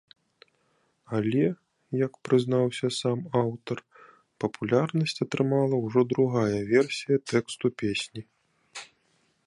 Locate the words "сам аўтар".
3.01-3.77